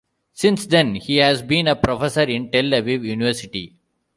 [0.33, 3.75] Since then, he has been a professor in Tel-Aviv University.